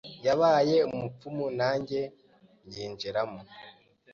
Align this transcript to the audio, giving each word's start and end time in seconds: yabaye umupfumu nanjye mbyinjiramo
yabaye 0.25 0.77
umupfumu 0.91 1.45
nanjye 1.59 1.99
mbyinjiramo 2.65 3.41